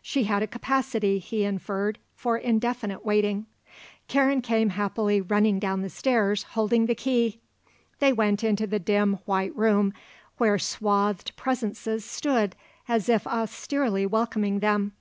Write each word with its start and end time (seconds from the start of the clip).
She 0.00 0.22
had 0.22 0.44
a 0.44 0.46
capacity, 0.46 1.18
he 1.18 1.42
inferred, 1.42 1.98
for 2.14 2.36
indefinite 2.38 3.04
waiting. 3.04 3.46
Karen 4.06 4.40
came 4.40 4.68
happily 4.68 5.20
running 5.20 5.58
down 5.58 5.82
the 5.82 5.90
stairs, 5.90 6.44
holding 6.44 6.86
the 6.86 6.94
key. 6.94 7.40
They 7.98 8.12
went 8.12 8.44
into 8.44 8.68
the 8.68 8.78
dim, 8.78 9.14
white 9.24 9.56
room 9.56 9.92
where 10.38 10.56
swathed 10.56 11.34
presences 11.34 12.04
stood 12.04 12.54
as 12.86 13.08
if 13.08 13.26
austerely 13.26 14.06
welcoming 14.06 14.60
them. 14.60 14.92